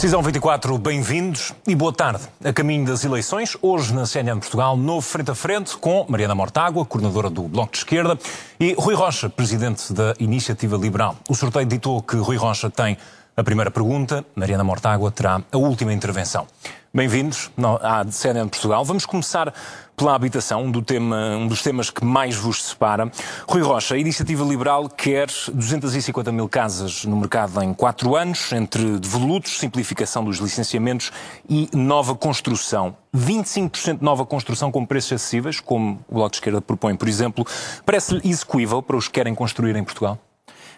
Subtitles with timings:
[0.00, 2.22] Decisão 24, bem-vindos e boa tarde.
[2.42, 6.86] A caminho das eleições, hoje na CNN Portugal, novo frente a frente com Mariana Mortágua,
[6.86, 8.18] coordenadora do Bloco de Esquerda,
[8.58, 11.16] e Rui Rocha, presidente da Iniciativa Liberal.
[11.28, 12.96] O sorteio ditou que Rui Rocha tem
[13.36, 16.46] a primeira pergunta, Mariana Mortágua terá a última intervenção.
[16.94, 17.50] Bem-vindos
[17.82, 18.82] à CNN Portugal.
[18.86, 19.52] Vamos começar
[20.00, 23.12] pela habitação, um, do tema, um dos temas que mais vos separa.
[23.46, 28.98] Rui Rocha, a Iniciativa Liberal quer 250 mil casas no mercado em quatro anos, entre
[28.98, 31.12] devolutos, simplificação dos licenciamentos
[31.46, 32.96] e nova construção.
[33.14, 37.46] 25% de nova construção com preços acessíveis, como o Bloco de Esquerda propõe, por exemplo,
[37.84, 40.18] parece-lhe execuível para os que querem construir em Portugal?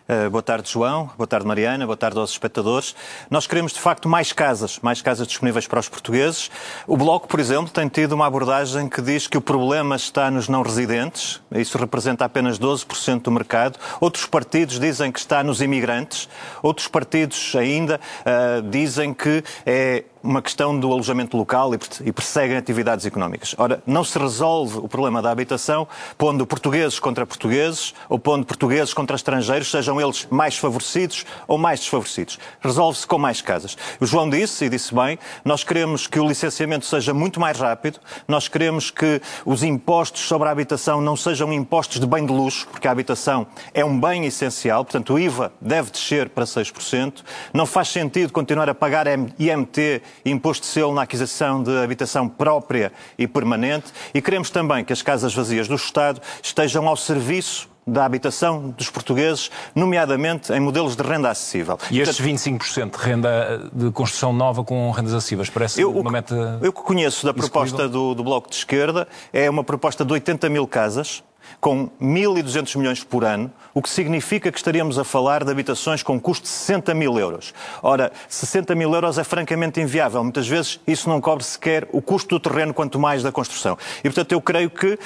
[0.08, 1.10] Uh, boa tarde, João.
[1.16, 1.86] Boa tarde, Mariana.
[1.86, 2.94] Boa tarde aos espectadores.
[3.30, 6.50] Nós queremos, de facto, mais casas, mais casas disponíveis para os portugueses.
[6.86, 10.48] O Bloco, por exemplo, tem tido uma abordagem que diz que o problema está nos
[10.48, 11.40] não residentes.
[11.54, 13.78] Isso representa apenas 12% do mercado.
[14.00, 16.28] Outros partidos dizem que está nos imigrantes.
[16.62, 21.72] Outros partidos ainda uh, dizem que é uma questão do alojamento local
[22.04, 23.54] e perseguem atividades económicas.
[23.58, 28.94] Ora, não se resolve o problema da habitação pondo portugueses contra portugueses ou pondo portugueses
[28.94, 32.38] contra estrangeiros, sejam eles mais favorecidos ou mais desfavorecidos.
[32.60, 33.76] Resolve-se com mais casas.
[34.00, 37.98] O João disse, e disse bem, nós queremos que o licenciamento seja muito mais rápido,
[38.28, 42.68] nós queremos que os impostos sobre a habitação não sejam impostos de bem de luxo,
[42.70, 47.22] porque a habitação é um bem essencial, portanto o IVA deve descer para 6%.
[47.52, 49.06] Não faz sentido continuar a pagar
[49.38, 54.92] IMT imposto de selo na aquisição de habitação própria e permanente e queremos também que
[54.92, 60.94] as casas vazias do Estado estejam ao serviço da habitação dos portugueses, nomeadamente em modelos
[60.94, 61.78] de renda acessível.
[61.90, 66.58] E estes 25% de renda de construção nova com rendas acessíveis, parece eu, uma meta.
[66.62, 70.48] Eu que conheço da proposta do, do Bloco de Esquerda, é uma proposta de 80
[70.48, 71.22] mil casas
[71.60, 76.20] com 1.200 milhões por ano, o que significa que estaríamos a falar de habitações com
[76.20, 77.54] custo de 60 mil euros.
[77.82, 80.22] Ora, 60 mil euros é francamente inviável.
[80.22, 83.78] Muitas vezes isso não cobre sequer o custo do terreno, quanto mais da construção.
[84.00, 84.98] E, portanto, eu creio que uh,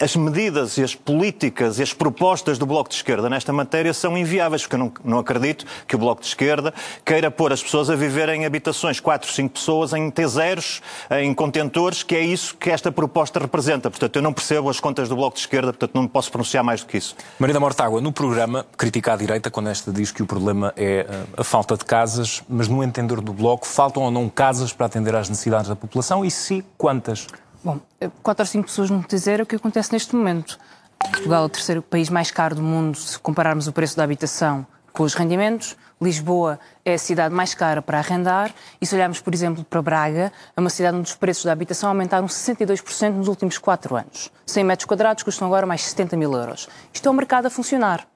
[0.00, 4.16] as medidas e as políticas e as propostas do Bloco de Esquerda nesta matéria são
[4.16, 6.72] inviáveis, porque eu não, não acredito que o Bloco de Esquerda
[7.04, 10.80] queira pôr as pessoas a viver em habitações, 4, 5 pessoas, em T0s,
[11.22, 13.90] em contentores, que é isso que esta proposta representa.
[13.90, 16.64] Portanto, eu não percebo as contas do Bloco de Esquerda, portanto, não me posso pronunciar
[16.64, 17.14] mais do que isso.
[17.38, 21.24] Marina Mortágua, no programa, critica a direita quando esta diz que o problema é eh,
[21.36, 25.14] a falta de casas, mas no entender do Bloco, faltam ou não casas para atender
[25.14, 27.26] às necessidades da população e se quantas?
[27.64, 27.78] Bom,
[28.22, 30.58] quatro ou cinco pessoas não dizer é o que acontece neste momento.
[30.98, 34.66] Portugal é o terceiro país mais caro do mundo se compararmos o preço da habitação
[34.92, 35.76] com os rendimentos.
[36.02, 40.32] Lisboa é a cidade mais cara para arrendar e se olharmos, por exemplo, para Braga,
[40.56, 44.30] é uma cidade onde os preços da habitação aumentaram 62% nos últimos 4 anos.
[44.44, 46.68] 100 metros quadrados custam agora mais 70 mil euros.
[46.92, 48.06] Isto é um mercado a funcionar.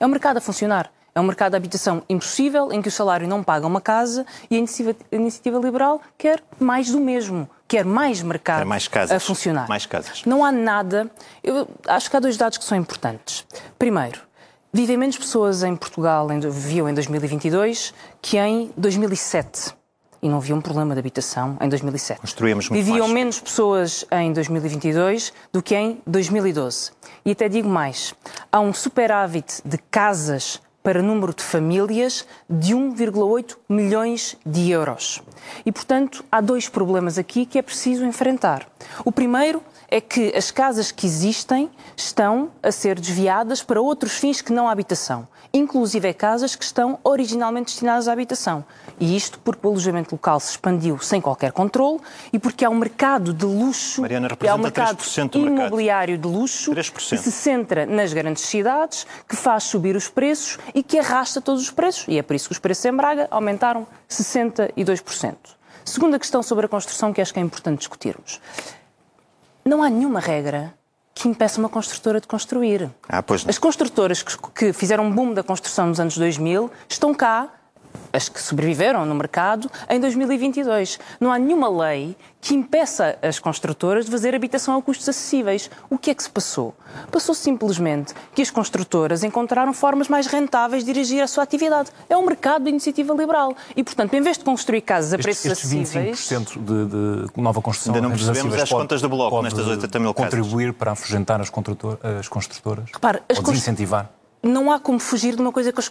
[0.00, 0.90] É um mercado a funcionar.
[1.14, 4.56] É um mercado de habitação impossível, em que o salário não paga uma casa e
[4.56, 7.48] a iniciativa, a iniciativa liberal quer mais do mesmo.
[7.66, 9.66] Quer mais mercado quer mais casas, a funcionar.
[9.66, 10.24] Mais casas.
[10.26, 11.10] Não há nada.
[11.42, 13.46] Eu acho que há dois dados que são importantes.
[13.78, 14.20] Primeiro,
[14.76, 19.74] Vivem menos pessoas em Portugal, viviam em 2022, que em 2007.
[20.20, 22.20] E não havia um problema de habitação em 2007.
[22.20, 23.12] Construímos muito Viviam mais.
[23.12, 26.90] menos pessoas em 2022 do que em 2012.
[27.24, 28.14] E até digo mais:
[28.52, 35.22] há um superávit de casas para número de famílias de 1,8 milhões de euros.
[35.64, 38.68] E, portanto, há dois problemas aqui que é preciso enfrentar.
[39.06, 44.40] O primeiro é que as casas que existem estão a ser desviadas para outros fins
[44.40, 48.64] que não a habitação, inclusive casas que estão originalmente destinadas à habitação.
[48.98, 52.00] E isto porque o alojamento local se expandiu sem qualquer controle
[52.32, 54.98] e porque há um mercado de luxo, Mariana, há um mercado
[55.34, 56.92] imobiliário de luxo 3%.
[56.92, 61.62] que se centra nas grandes cidades, que faz subir os preços e que arrasta todos
[61.62, 62.06] os preços.
[62.08, 65.34] E é por isso que os preços em Braga aumentaram 62%.
[65.84, 68.40] Segunda questão sobre a construção que acho que é importante discutirmos.
[69.66, 70.72] Não há nenhuma regra
[71.12, 72.88] que impeça uma construtora de construir.
[73.08, 77.48] Ah, As construtoras que, que fizeram um boom da construção nos anos 2000 estão cá
[78.12, 80.98] as que sobreviveram no mercado, em 2022.
[81.20, 85.68] Não há nenhuma lei que impeça as construtoras de fazer habitação a custos acessíveis.
[85.90, 86.74] O que é que se passou?
[87.10, 91.90] Passou simplesmente que as construtoras encontraram formas mais rentáveis de dirigir a sua atividade.
[92.08, 93.56] É um mercado de iniciativa liberal.
[93.74, 96.20] E, portanto, em vez de construir casas a preços estes, acessíveis...
[96.20, 97.94] 25% de, de nova construção...
[97.94, 100.30] Ainda não percebemos as pode, contas do Bloco nestas 80 mil casas.
[100.30, 101.50] contribuir para afugentar as,
[102.20, 102.90] as construtoras?
[102.92, 104.08] Repare, as ou desincentivar?
[104.48, 105.88] Não há como fugir de uma coisa que as,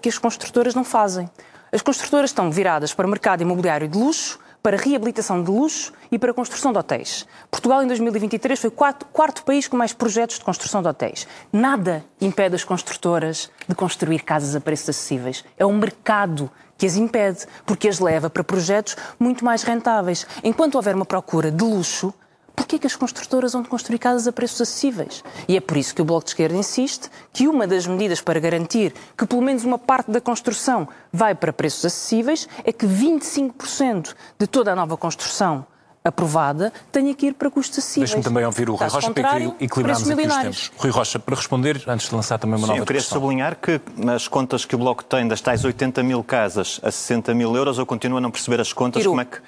[0.00, 1.28] que as construtoras não fazem.
[1.72, 6.18] As construtoras estão viradas para o mercado imobiliário de luxo para reabilitação de luxo e
[6.18, 7.26] para construção de hotéis.
[7.50, 11.26] Portugal, em 2023, foi o quarto, país com mais projetos de construção de hotéis.
[11.52, 15.44] Nada impede as construtoras de construir casas a preços acessíveis.
[15.56, 20.26] É o mercado que as impede, porque as leva para projetos muito mais rentáveis.
[20.42, 22.12] Enquanto houver uma procura de luxo,
[22.58, 25.22] porquê que as construtoras vão construir casas a preços acessíveis?
[25.46, 28.40] E é por isso que o Bloco de Esquerda insiste que uma das medidas para
[28.40, 34.14] garantir que pelo menos uma parte da construção vai para preços acessíveis é que 25%
[34.36, 35.64] de toda a nova construção
[36.04, 38.10] aprovada tenha que ir para custos acessíveis.
[38.10, 40.72] Deixe-me também ouvir o Rui Rocha para equilibrarmos aqui os tempos.
[40.76, 43.80] Rui Rocha, para responder, antes de lançar também uma Sim, nova eu queria sublinhar que
[43.96, 47.78] nas contas que o Bloco tem das tais 80 mil casas a 60 mil euros,
[47.78, 49.10] eu continuo a não perceber as contas, Iru.
[49.10, 49.38] como é que...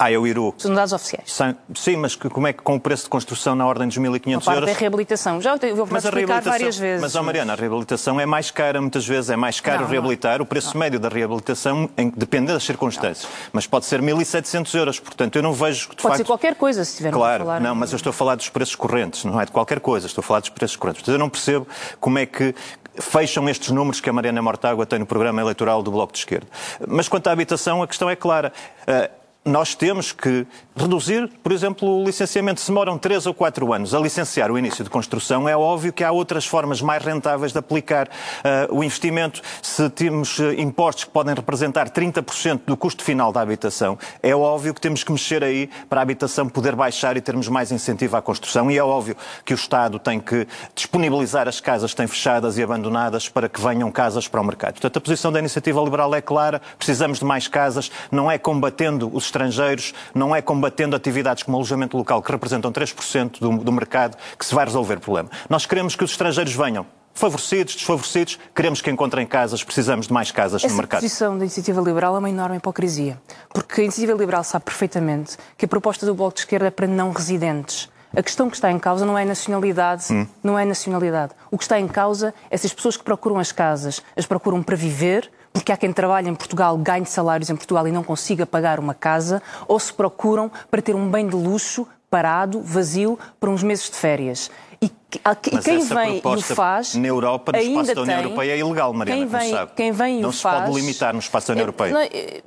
[0.00, 0.54] Ah, é o Iru.
[0.58, 1.24] São dados oficiais.
[1.32, 3.96] Sem- Sim, mas que- como é que com o preço de construção na ordem dos
[3.96, 4.72] A 1.500 parte euros...
[4.72, 5.40] da reabilitação.
[5.40, 7.00] Já eu vou Mas a reabilitação, várias vezes.
[7.02, 9.90] mas, ó Mariana, a reabilitação é mais cara muitas vezes, é mais caro Não, não.
[9.90, 10.40] reabilitar.
[10.40, 15.00] O preço médio da reabilitação em, depende das circunstâncias, mas pode ser 1.700 euros.
[15.00, 16.28] Portanto, eu não vejo que de Pode ser facto...
[16.28, 17.60] qualquer coisa, se estivermos Claro, a falar.
[17.60, 20.22] não, mas eu estou a falar dos preços correntes, não é de qualquer coisa, estou
[20.22, 21.02] a falar dos preços correntes.
[21.02, 21.66] Portanto, eu não percebo
[21.98, 22.54] como é que
[23.00, 26.46] fecham estes números que a Mariana Mortágua tem no programa eleitoral do Bloco de Esquerda.
[26.86, 28.52] Mas quanto à habitação, a questão é clara.
[28.86, 29.10] Ah,
[29.48, 30.46] nós temos que
[30.76, 32.60] reduzir, por exemplo, o licenciamento.
[32.60, 36.04] Se demoram 3 ou 4 anos a licenciar o início de construção, é óbvio que
[36.04, 38.08] há outras formas mais rentáveis de aplicar
[38.44, 39.42] ah, o investimento.
[39.62, 44.72] Se temos eh, impostos que podem representar 30% do custo final da habitação, é óbvio
[44.72, 48.22] que temos que mexer aí para a habitação poder baixar e termos mais incentivo à
[48.22, 48.70] construção.
[48.70, 52.62] E é óbvio que o Estado tem que disponibilizar as casas que têm fechadas e
[52.62, 54.74] abandonadas para que venham casas para o mercado.
[54.74, 59.10] Portanto, a posição da Iniciativa Liberal é clara, precisamos de mais casas, não é combatendo
[59.12, 63.72] os estrangeiros, não é combatendo atividades como o alojamento local, que representam 3% do, do
[63.72, 65.30] mercado, que se vai resolver o problema.
[65.48, 66.86] Nós queremos que os estrangeiros venham.
[67.14, 71.00] Favorecidos, desfavorecidos, queremos que encontrem casas, precisamos de mais casas Essa no mercado.
[71.00, 73.20] posição da Iniciativa Liberal é uma enorme hipocrisia.
[73.52, 76.86] Porque a Iniciativa Liberal sabe perfeitamente que a proposta do Bloco de Esquerda é para
[76.86, 77.88] não residentes.
[78.16, 80.26] A questão que está em causa não é nacionalidade, Hum.
[80.44, 81.32] não é nacionalidade.
[81.50, 84.62] O que está em causa é se as pessoas que procuram as casas as procuram
[84.62, 88.46] para viver, porque há quem trabalha em Portugal, ganhe salários em Portugal e não consiga
[88.46, 93.50] pagar uma casa, ou se procuram para ter um bem de luxo parado, vazio, para
[93.50, 94.50] uns meses de férias.
[94.80, 95.18] E, e
[95.62, 96.94] quem vem e o faz.
[96.94, 99.72] na Europa, no espaço da União tem- Europeia, é ilegal, Mariana, Quem vem, sabe.
[99.74, 100.64] quem vem e Não o se faz.
[100.64, 101.92] pode limitar no espaço da União É, Europeia.
[101.92, 102.40] não, é,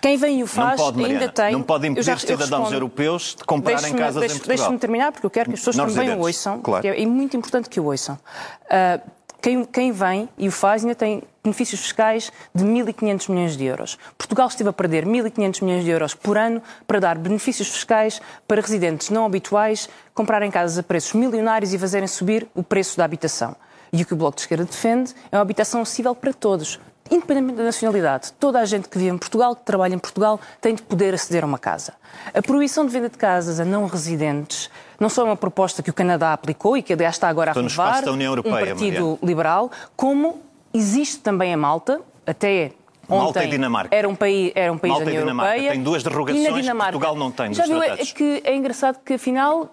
[0.00, 1.20] Quem vem e o faz não pode, Mariana.
[1.22, 1.52] ainda tem.
[1.52, 2.74] Não pode Eu impedir já- os eu cidadãos respondo.
[2.76, 4.56] europeus de comprarem casas deixe- em Portugal.
[4.56, 6.82] Deixe-me terminar, porque eu quero que as pessoas Não também o ouçam, claro.
[6.82, 8.18] que é, é muito importante que o ouçam.
[8.70, 9.00] Ah,
[9.40, 13.98] quem, quem vem e o faz ainda tem benefícios fiscais de 1.500 milhões de euros.
[14.16, 18.60] Portugal esteve a perder 1.500 milhões de euros por ano para dar benefícios fiscais para
[18.60, 23.56] residentes não habituais comprarem casas a preços milionários e fazerem subir o preço da habitação.
[23.92, 26.78] E o que o Bloco de Esquerda defende é uma habitação acessível para todos.
[27.10, 30.74] Independentemente da nacionalidade, toda a gente que vive em Portugal, que trabalha em Portugal, tem
[30.74, 31.94] de poder aceder a uma casa.
[32.34, 35.90] A proibição de venda de casas a não residentes não só é uma proposta que
[35.90, 38.36] o Canadá aplicou e que aliás está agora Estou a no renovar da União um
[38.36, 39.18] Europeia, partido Mariana.
[39.22, 40.40] liberal, como
[40.74, 42.72] existe também a Malta, até
[43.08, 43.96] ontem Malta e Dinamarca.
[43.96, 45.72] era um país, era um país Malta da e União Dinamarca Europeia.
[45.72, 48.98] têm duas derrogações e que Dinamarca, Portugal não tem Já viu, é que é engraçado
[49.04, 49.70] que afinal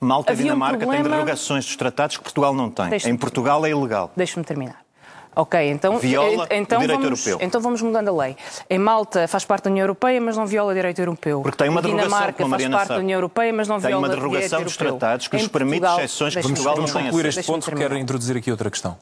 [0.00, 2.88] Malta e havia um Dinamarca têm problema- derrogações dos tratados que Portugal não tem.
[2.90, 4.10] Deixa-me- Em Portugal é ilegal.
[4.14, 4.85] Deixe-me terminar.
[5.38, 7.46] Ok, então, Viola eh, então o direito vamos, europeu.
[7.46, 8.34] Então vamos mudando a lei.
[8.70, 11.42] Em Malta faz parte da União Europeia, mas não viola o direito europeu.
[11.42, 12.88] Porque tem uma derrogação, Dinamarca a faz parte sabe.
[12.88, 14.98] da União Europeia, mas não Tem viola uma o direito derrogação dos europeu.
[14.98, 17.88] tratados que lhes permite Portugal- exceções que Portugal não Vamos tem concluir este ponto, terminar.
[17.90, 18.96] quero introduzir aqui outra questão.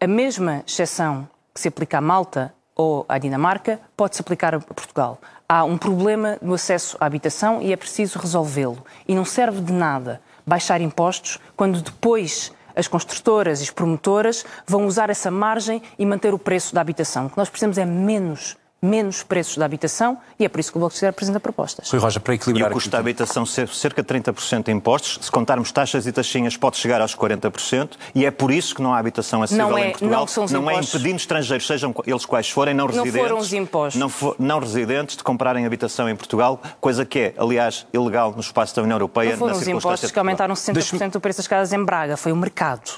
[0.00, 5.20] A mesma exceção que se aplica à Malta ou à Dinamarca pode-se aplicar a Portugal.
[5.48, 8.84] Há um problema no acesso à habitação e é preciso resolvê-lo.
[9.06, 14.86] E não serve de nada baixar impostos quando depois as construtoras e as promotoras vão
[14.86, 17.26] usar essa margem e manter o preço da habitação.
[17.26, 20.78] O que nós precisamos é menos, menos preços da habitação e é por isso que
[20.78, 21.90] o Bloco de Esquerda apresenta propostas.
[21.90, 25.18] Rui Rocha, para E equilibrar o custo da habitação ser cerca de 30% de impostos.
[25.24, 27.90] Se contarmos taxas e taxinhas, pode chegar aos 40%.
[28.14, 30.20] E é por isso que não há habitação acessível Não é- em Portugal.
[30.20, 30.88] não são os é impostos.
[30.94, 33.20] impedindo estrangeiros, sejam eles quais forem, não Não residentes.
[33.28, 34.00] foram os impostos.
[34.00, 38.40] Não, fo- não residentes, de comprarem habitação em Portugal, coisa que é, aliás, ilegal no
[38.40, 39.30] espaço da União Europeia.
[39.30, 40.82] Não foram na os impostos que aumentaram Portugal.
[40.82, 42.90] 60% do preço das casas em Braga, foi o mercado.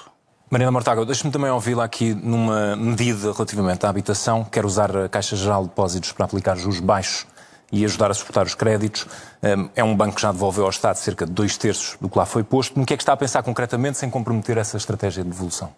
[0.48, 4.44] Mariana Mortágua, deixe-me também ouvi-la aqui numa medida relativamente à habitação.
[4.44, 7.26] Quer usar a Caixa Geral de Depósitos para aplicar juros baixos
[7.72, 9.08] e ajudar a suportar os créditos.
[9.42, 12.16] Hum, É um banco que já devolveu ao Estado cerca de dois terços do que
[12.16, 12.78] lá foi posto.
[12.78, 15.72] No que é que está a pensar concretamente sem comprometer essa estratégia de devolução?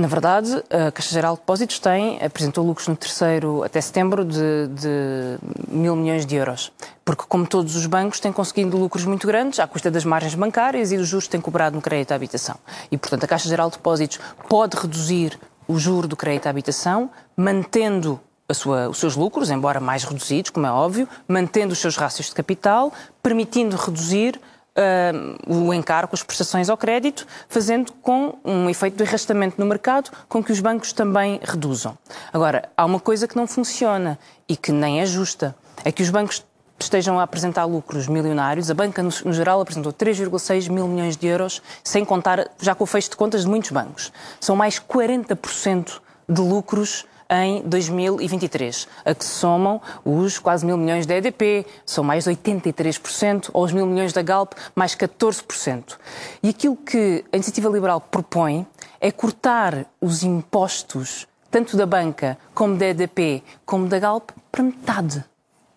[0.00, 4.66] Na verdade, a Caixa Geral de Depósitos tem, apresentou lucros no terceiro até setembro de,
[4.68, 5.38] de
[5.68, 6.72] mil milhões de euros.
[7.04, 10.90] Porque, como todos os bancos, têm conseguido lucros muito grandes à custa das margens bancárias
[10.90, 12.56] e dos juros que têm cobrado no crédito à habitação.
[12.90, 15.38] E, portanto, a Caixa Geral de Depósitos pode reduzir
[15.68, 18.18] o juro do crédito à habitação, mantendo
[18.54, 22.34] sua, os seus lucros, embora mais reduzidos, como é óbvio, mantendo os seus rácios de
[22.34, 22.90] capital,
[23.22, 24.40] permitindo reduzir
[24.80, 30.10] uh, o encargo, as prestações ao crédito, fazendo com um efeito de arrastamento no mercado,
[30.28, 31.96] com que os bancos também reduzam.
[32.32, 34.18] Agora, há uma coisa que não funciona
[34.48, 36.44] e que nem é justa, é que os bancos
[36.78, 38.70] estejam a apresentar lucros milionários.
[38.70, 42.84] A banca, no, no geral, apresentou 3,6 mil milhões de euros, sem contar, já com
[42.84, 44.12] o fecho de contas de muitos bancos.
[44.40, 51.06] São mais 40% de lucros em 2023, a que se somam os quase mil milhões
[51.06, 55.96] da EDP, são mais 83%, ou os mil milhões da Galp, mais 14%.
[56.42, 58.66] E aquilo que a Iniciativa Liberal propõe
[59.00, 65.24] é cortar os impostos, tanto da banca, como da EDP, como da Galp, para metade.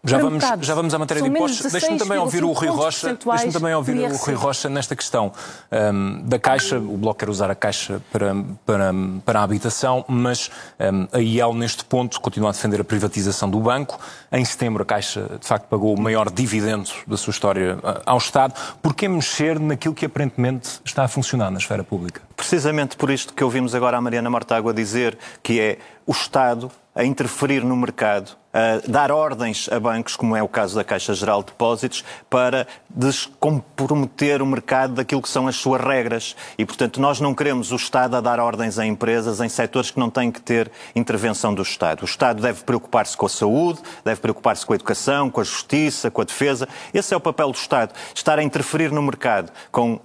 [0.06, 1.72] Já vamos, já vamos à matéria São de impostos.
[1.72, 3.18] Deixe-me também ouvir o Rui Rocha.
[3.26, 5.32] Deixe-me também ouvir o Rui Rocha nesta questão
[5.72, 6.78] um, da Caixa.
[6.78, 8.94] O Bloco quer usar a Caixa para, para,
[9.26, 13.62] para a habitação, mas um, a IEL, neste ponto, continua a defender a privatização do
[13.62, 13.98] banco.
[14.30, 18.18] Em setembro, a Caixa, de facto, pagou o maior dividendo da sua história uh, ao
[18.18, 18.54] Estado.
[18.82, 22.22] Por que mexer naquilo que aparentemente está a funcionar na esfera pública?
[22.44, 27.06] Precisamente por isto que ouvimos agora a Mariana Mortágua dizer, que é o Estado a
[27.06, 31.42] interferir no mercado, a dar ordens a bancos, como é o caso da Caixa Geral
[31.42, 36.36] de Depósitos, para descomprometer o mercado daquilo que são as suas regras.
[36.58, 39.98] E, portanto, nós não queremos o Estado a dar ordens a empresas em setores que
[39.98, 42.02] não têm que ter intervenção do Estado.
[42.02, 46.12] O Estado deve preocupar-se com a saúde, deve preocupar-se com a educação, com a justiça,
[46.12, 46.68] com a defesa.
[46.94, 47.94] Esse é o papel do Estado.
[48.14, 50.02] Estar a interferir no mercado com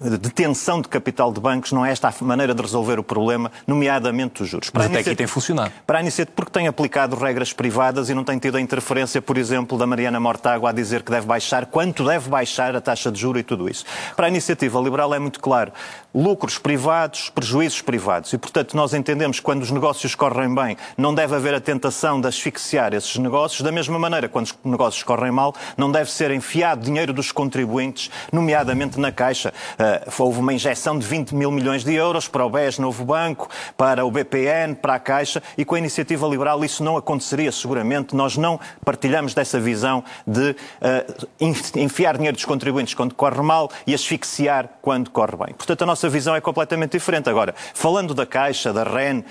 [0.00, 4.42] detenção de capital de bancos não é esta a maneira de resolver o problema, nomeadamente
[4.42, 4.70] os juros.
[4.72, 5.72] Mas até aqui tem funcionado.
[5.86, 9.38] Para a iniciativa, porque tem aplicado regras privadas e não tem tido a interferência, por
[9.38, 13.20] exemplo, da Mariana Mortágua a dizer que deve baixar, quanto deve baixar a taxa de
[13.20, 13.84] juro e tudo isso.
[14.16, 15.72] Para a iniciativa liberal é muito claro,
[16.14, 18.32] lucros privados, prejuízos privados.
[18.32, 22.20] E, portanto, nós entendemos que quando os negócios correm bem, não deve haver a tentação
[22.20, 23.60] de asfixiar esses negócios.
[23.60, 28.10] Da mesma maneira, quando os negócios correm mal, não deve ser enfiado dinheiro dos contribuintes,
[28.32, 29.52] nomeadamente na Caixa.
[29.74, 33.48] Uh, houve uma injeção de 20 mil milhões de euros para o BES Novo Banco,
[33.76, 38.16] para o BPN, para a Caixa, e com a iniciativa liberal isso não aconteceria seguramente.
[38.16, 41.28] Nós não partilhamos dessa visão de uh,
[41.76, 45.54] enfiar dinheiro dos contribuintes quando corre mal e asfixiar quando corre bem.
[45.54, 47.30] Portanto, a nossa visão é completamente diferente.
[47.30, 49.24] Agora, falando da Caixa, da REN, uh,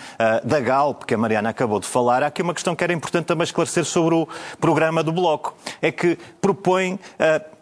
[0.43, 3.25] da Galp, que a Mariana acabou de falar, há aqui uma questão que era importante
[3.25, 4.27] também esclarecer sobre o
[4.59, 5.55] programa do Bloco.
[5.79, 6.95] É que propõe.
[6.95, 7.57] Uh,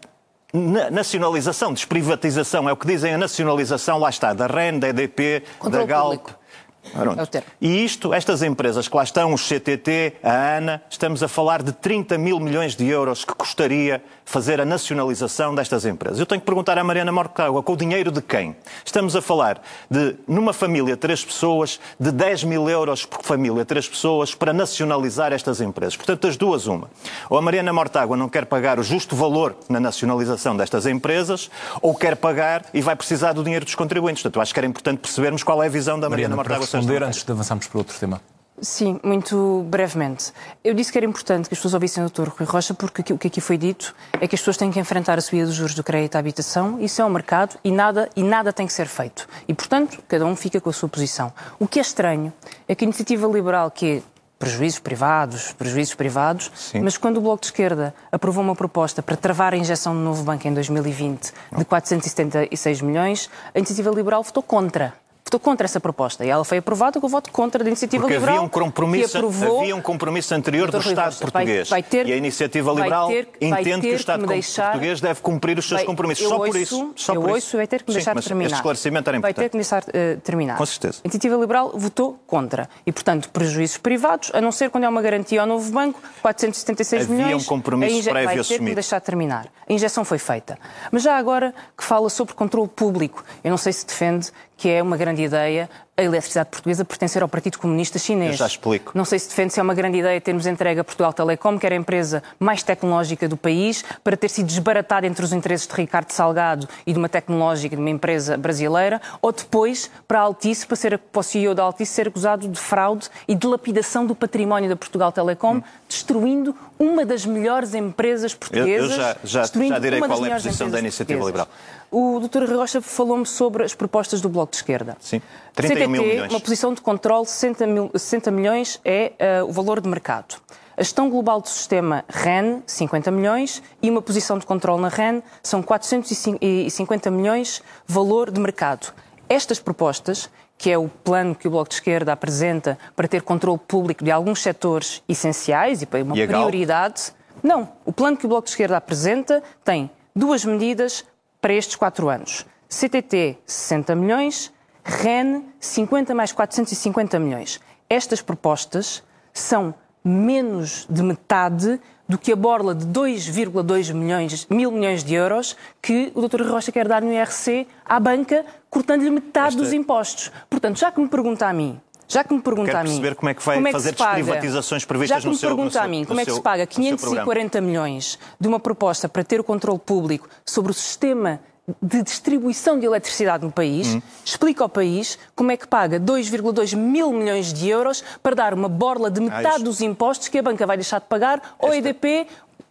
[0.90, 5.86] nacionalização, desprivatização, é o que dizem a nacionalização, lá está, da REN, da EDP, Controle
[5.86, 6.20] da Galp.
[6.20, 6.45] Público.
[6.94, 11.62] É e isto, estas empresas que lá estão, os CTT, a ANA, estamos a falar
[11.62, 16.18] de 30 mil milhões de euros que custaria fazer a nacionalização destas empresas.
[16.18, 18.56] Eu tenho que perguntar à Mariana Mortágua, com o dinheiro de quem?
[18.84, 23.88] Estamos a falar de, numa família, três pessoas, de 10 mil euros por família, três
[23.88, 25.96] pessoas, para nacionalizar estas empresas.
[25.96, 26.90] Portanto, das duas, uma.
[27.30, 31.48] Ou a Mariana Mortágua não quer pagar o justo valor na nacionalização destas empresas,
[31.80, 34.22] ou quer pagar e vai precisar do dinheiro dos contribuintes.
[34.22, 36.66] Portanto, eu acho que era importante percebermos qual é a visão da Mariana, Mariana Mortágua
[36.76, 38.20] responder antes de avançarmos para outro tema?
[38.60, 40.32] Sim, muito brevemente.
[40.64, 42.28] Eu disse que era importante que as pessoas ouvissem o Dr.
[42.28, 45.18] Rui Rocha, porque o que aqui foi dito é que as pessoas têm que enfrentar
[45.18, 48.22] a subida dos juros do crédito à habitação, isso é um mercado e nada, e
[48.22, 49.28] nada tem que ser feito.
[49.46, 51.32] E, portanto, cada um fica com a sua posição.
[51.58, 52.32] O que é estranho
[52.66, 54.02] é que a iniciativa liberal, que é
[54.38, 56.80] prejuízos privados, prejuízos privados, Sim.
[56.80, 60.22] mas quando o Bloco de Esquerda aprovou uma proposta para travar a injeção do novo
[60.24, 64.94] banco em 2020 de 476 milhões, a iniciativa liberal votou contra
[65.26, 68.14] votou contra essa proposta e ela foi aprovada com o voto contra da Iniciativa Porque
[68.14, 68.36] Liberal.
[68.36, 69.60] Havia um compromisso, aprovou...
[69.60, 71.68] havia um compromisso anterior do Estado português.
[71.68, 74.70] Vai, vai ter, e a Iniciativa Liberal ter, entende que o Estado que deixar...
[74.70, 76.28] português deve cumprir os seus vai, compromissos.
[76.28, 76.92] Só ouço, por isso.
[76.94, 77.56] Só eu por ouço, isso.
[77.56, 78.46] vai ter que me deixar Sim, terminar.
[78.46, 79.36] Este esclarecimento era importante.
[79.36, 80.56] Vai ter que me deixar uh, terminar.
[80.56, 81.00] Com certeza.
[81.04, 82.68] A Iniciativa Liberal votou contra.
[82.86, 87.02] E, portanto, prejuízos privados, a não ser quando é uma garantia ao novo banco, 476
[87.02, 87.34] havia milhões.
[87.34, 88.48] Havia um compromisso prévio vai assumido.
[88.48, 89.48] ter que me deixar terminar.
[89.68, 90.56] A injeção foi feita.
[90.92, 94.82] Mas já agora que fala sobre controle público, eu não sei se defende que é
[94.82, 98.32] uma grande ideia a eletricidade portuguesa pertencer ao Partido Comunista Chinês.
[98.32, 98.92] Eu já explico.
[98.94, 101.64] Não sei se defende se é uma grande ideia termos entregue a Portugal Telecom, que
[101.64, 105.74] era a empresa mais tecnológica do país, para ter sido desbaratada entre os interesses de
[105.74, 110.66] Ricardo Salgado e de uma tecnológica de uma empresa brasileira, ou depois para a Altice,
[110.66, 114.14] para, ser, para o CEO da Altice ser acusado de fraude e de lapidação do
[114.14, 115.62] património da Portugal Telecom, hum.
[115.88, 118.90] destruindo uma das melhores empresas portuguesas.
[118.90, 121.48] Eu, eu já, já, já direi qual é a posição da Iniciativa Liberal.
[121.90, 122.44] O Dr.
[122.52, 124.96] Rocha falou-me sobre as propostas do Bloco de Esquerda.
[125.00, 125.22] Sim.
[125.56, 126.30] 31 CTT, mil milhões.
[126.30, 130.36] uma posição de controle, 60, mil, 60 milhões é uh, o valor de mercado.
[130.76, 135.22] A gestão global do sistema REN, 50 milhões, e uma posição de controle na REN
[135.42, 138.92] são 450 milhões valor de mercado.
[139.28, 143.58] Estas propostas que é o plano que o Bloco de Esquerda apresenta para ter controle
[143.58, 147.12] público de alguns setores essenciais e para uma e prioridade.
[147.42, 147.68] Não.
[147.84, 151.04] O plano que o Bloco de Esquerda apresenta tem duas medidas
[151.40, 152.46] para estes quatro anos.
[152.68, 154.52] CTT, 60 milhões,
[154.86, 157.60] REN, 50 mais 450 milhões.
[157.90, 159.02] Estas propostas
[159.34, 159.74] são
[160.04, 166.12] menos de metade do que a borla de 2,2 milhões, mil milhões de euros que
[166.14, 166.42] o Dr.
[166.42, 169.62] Rocha quer dar no IRC à banca, cortando-lhe metade Esta...
[169.62, 170.30] dos impostos.
[170.48, 172.90] Portanto, já que me pergunta a mim, já que me pergunta Quero a mim.
[172.90, 175.56] perceber como é que vai é que fazer desprivatizações previstas no seu Já que me
[175.56, 179.40] pergunta a mim como é que se paga 540 milhões de uma proposta para ter
[179.40, 181.40] o controle público sobre o sistema
[181.82, 184.02] de distribuição de eletricidade no país, hum.
[184.24, 188.68] explica ao país como é que paga 2,2 mil milhões de euros para dar uma
[188.68, 192.28] borla de metade ah, dos impostos que a banca vai deixar de pagar ao EDP,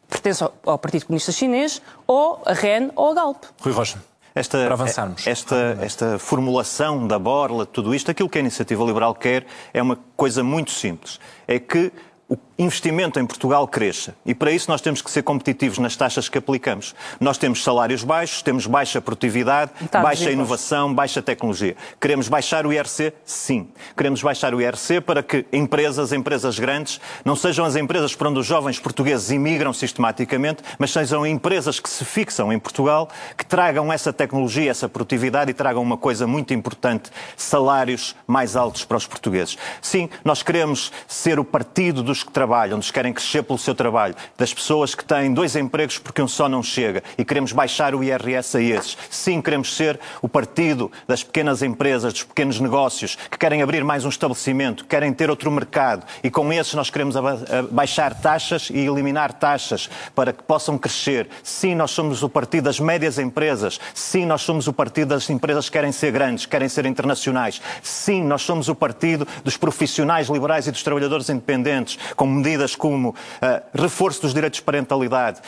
[0.09, 3.43] pertence ao Partido Comunista Chinês, ou a REN ou a Galp.
[3.61, 4.01] Rui Rocha.
[4.33, 5.25] Esta, para avançarmos.
[5.25, 9.97] Esta, esta formulação da borla, tudo isto, aquilo que a Iniciativa Liberal quer é uma
[10.17, 11.21] coisa muito simples.
[11.47, 11.89] É que
[12.27, 14.15] o investimento em Portugal cresça.
[14.25, 16.95] E para isso nós temos que ser competitivos nas taxas que aplicamos.
[17.19, 21.75] Nós temos salários baixos, temos baixa produtividade, baixa inovação, baixa tecnologia.
[21.99, 23.13] Queremos baixar o IRC?
[23.25, 23.67] Sim.
[23.95, 28.39] Queremos baixar o IRC para que empresas, empresas grandes, não sejam as empresas para onde
[28.39, 33.91] os jovens portugueses imigram sistematicamente, mas sejam empresas que se fixam em Portugal, que tragam
[33.91, 39.05] essa tecnologia, essa produtividade e tragam uma coisa muito importante, salários mais altos para os
[39.05, 39.57] portugueses.
[39.81, 43.73] Sim, nós queremos ser o partido dos que trabalham trabalham, nos querem crescer pelo seu
[43.73, 47.95] trabalho, das pessoas que têm dois empregos porque um só não chega e queremos baixar
[47.95, 48.95] o IRS a esses.
[49.09, 54.05] Sim, queremos ser o partido das pequenas empresas, dos pequenos negócios, que querem abrir mais
[54.05, 57.15] um estabelecimento, querem ter outro mercado e com esses nós queremos
[57.71, 61.27] baixar taxas e eliminar taxas para que possam crescer.
[61.41, 63.79] Sim, nós somos o partido das médias empresas.
[63.91, 67.59] Sim, nós somos o partido das empresas que querem ser grandes, querem ser internacionais.
[67.81, 73.09] Sim, nós somos o partido dos profissionais liberais e dos trabalhadores independentes, com medidas como
[73.09, 73.15] uh,
[73.73, 75.41] reforço dos direitos de parentalidade,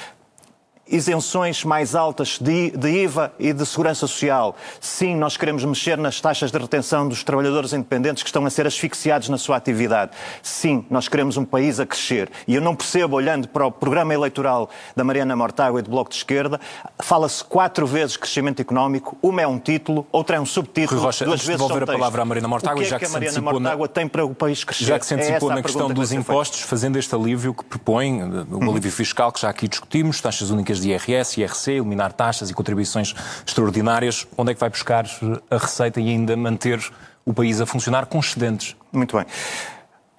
[0.89, 4.55] isenções mais altas de, de, IVA e de segurança social.
[4.79, 8.67] Sim, nós queremos mexer nas taxas de retenção dos trabalhadores independentes que estão a ser
[8.67, 10.11] asfixiados na sua atividade.
[10.41, 12.29] Sim, nós queremos um país a crescer.
[12.47, 16.09] E eu não percebo, olhando para o programa eleitoral da Mariana Mortágua e do Bloco
[16.09, 16.59] de Esquerda,
[16.99, 21.41] fala-se quatro vezes crescimento económico, uma é um título, outra é um subtítulo, Rocha, duas
[21.41, 23.41] vezes devolver a palavra à Mariana Mortágua, o que é já que, que a Mariana
[23.41, 23.93] Mortágua na...
[23.93, 24.85] tem para o país crescer?
[24.85, 28.71] Já que se antecipou é na questão dos impostos, fazendo este alívio que propõe, o
[28.71, 33.13] alívio fiscal que já aqui discutimos, taxas únicas de IRS, IRC, eliminar taxas e contribuições
[33.45, 35.05] extraordinárias, onde é que vai buscar
[35.49, 36.79] a receita e ainda manter
[37.25, 38.75] o país a funcionar com excedentes?
[38.91, 39.25] Muito bem.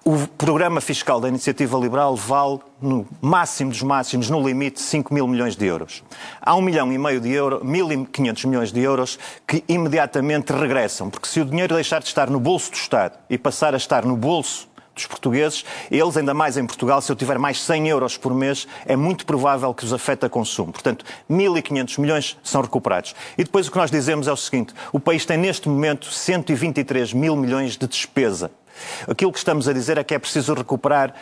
[0.05, 5.27] O programa fiscal da Iniciativa Liberal vale, no máximo dos máximos, no limite, 5 mil
[5.27, 6.03] milhões de euros.
[6.41, 11.27] Há um milhão e meio de euros, 1.500 milhões de euros que imediatamente regressam, porque
[11.27, 14.15] se o dinheiro deixar de estar no bolso do Estado e passar a estar no
[14.15, 14.68] bolso
[14.99, 18.67] dos portugueses, eles, ainda mais em Portugal, se eu tiver mais 100 euros por mês,
[18.85, 20.71] é muito provável que os afeta consumo.
[20.71, 23.15] Portanto, 1.500 milhões são recuperados.
[23.37, 27.13] E depois o que nós dizemos é o seguinte: o país tem neste momento 123
[27.13, 28.51] mil milhões de despesa.
[29.07, 31.13] Aquilo que estamos a dizer é que é preciso recuperar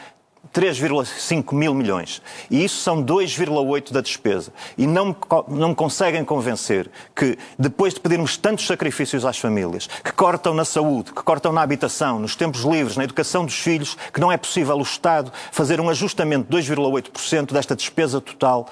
[0.54, 2.22] 3,5 mil milhões.
[2.50, 4.52] E isso são 2,8 da despesa.
[4.78, 5.16] E não,
[5.48, 10.66] não me conseguem convencer que, depois de pedirmos tantos sacrifícios às famílias, que cortam na
[10.66, 14.38] saúde, que cortam na habitação, nos tempos livres, na educação dos filhos, que não é
[14.38, 18.68] possível o Estado fazer um ajustamento de 2,8% desta despesa total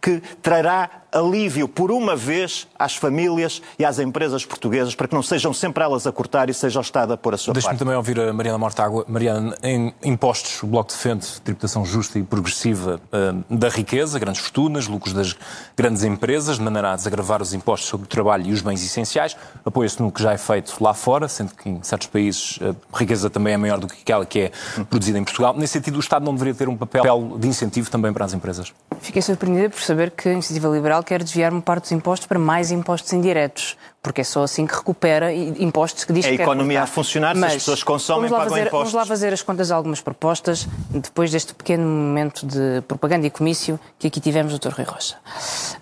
[0.00, 5.22] que trará alívio por uma vez às famílias e às empresas portuguesas para que não
[5.22, 7.78] sejam sempre elas a cortar e seja o Estado a pôr a sua Deixe-me parte.
[7.78, 9.04] também ouvir a Mariana Mortágua.
[9.08, 14.86] Mariana, em impostos, o Bloco defende tributação justa e progressiva uh, da riqueza, grandes fortunas,
[14.86, 15.36] lucros das
[15.76, 19.36] grandes empresas, de maneira a desagravar os impostos sobre o trabalho e os bens essenciais.
[19.64, 22.58] Apoia-se no que já é feito lá fora, sendo que em certos países
[22.92, 24.52] a riqueza também é maior do que aquela que é
[24.88, 25.54] produzida em Portugal.
[25.56, 28.72] Nesse sentido, o Estado não deveria ter um papel de incentivo também para as empresas?
[29.00, 32.38] Fiquei surpreendida por saber que a Iniciativa Liberal quer desviar uma parte dos impostos para
[32.38, 36.44] mais impostos indiretos, porque é só assim que recupera impostos que diz é que a
[36.44, 38.92] economia a funcionar, Mas, se as pessoas consomem, pagam fazer, impostos.
[38.92, 43.78] Vamos lá fazer as contas algumas propostas, depois deste pequeno momento de propaganda e comício
[43.98, 44.70] que aqui tivemos, Dr.
[44.70, 45.16] Rui Rocha.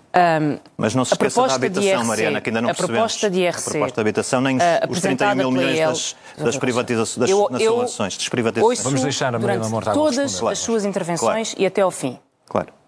[0.09, 3.41] Um, Mas não se esqueça da habitação, IRC, Mariana, que ainda não a proposta de
[3.41, 5.79] IRC, a proposta de habitação, nem uh, os 31 mil milhões
[6.35, 8.83] das, das privatizações, das eu, nacionalizações, desprivatizações.
[8.83, 11.63] Vamos deixar a Mariana Mortágua todas as suas intervenções claro.
[11.63, 12.17] e até ao fim.
[12.47, 12.78] Claro.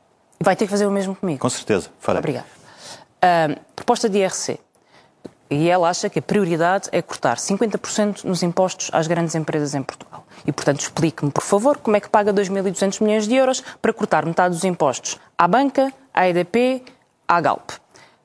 [0.42, 1.40] Vai ter que fazer o mesmo comigo.
[1.40, 2.20] Com certeza, farei.
[2.20, 2.48] Obrigada.
[3.24, 4.60] Uh, proposta de IRC.
[5.50, 9.84] E ela acha que a prioridade é cortar 50% nos impostos às grandes empresas em
[9.84, 10.26] Portugal.
[10.46, 14.26] E, portanto, explique-me, por favor, como é que paga 2.200 milhões de euros para cortar
[14.26, 16.84] metade dos impostos à banca, à EDP,
[17.28, 17.72] à Galp.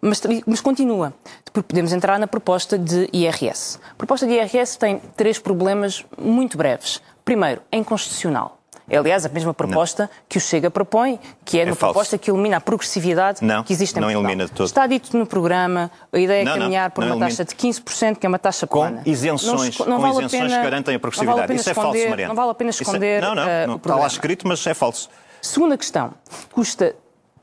[0.00, 1.12] Mas, mas continua.
[1.52, 3.80] Podemos entrar na proposta de IRS.
[3.90, 7.02] A proposta de IRS tem três problemas muito breves.
[7.24, 8.60] Primeiro, é inconstitucional.
[8.88, 10.10] É, aliás, a mesma proposta não.
[10.28, 11.94] que o Chega propõe, que é, é uma falso.
[11.94, 14.30] proposta que elimina a progressividade não, que existe em não Portugal.
[14.30, 14.66] Elimina todo.
[14.66, 17.28] Está dito no programa, a ideia não, é caminhar por uma elimina.
[17.28, 19.02] taxa de 15%, que é uma taxa plana.
[19.02, 21.40] Com isenções, não, com isenções pena, que garantem a progressividade.
[21.40, 22.28] Vale a Isso é esconder, falso, Mariana.
[22.28, 24.74] Não vale a pena esconder é, não, não, uh, não, Está lá escrito, mas é
[24.74, 25.08] falso.
[25.42, 26.12] Segunda questão.
[26.52, 26.94] Custa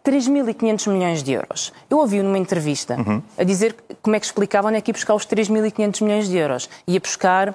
[0.03, 1.71] 3.500 milhões de euros.
[1.89, 3.21] Eu ouvi numa entrevista uhum.
[3.37, 6.37] a dizer como é que explicava onde é que ia buscar os 3.500 milhões de
[6.37, 6.69] euros.
[6.85, 7.53] Ia buscar uh,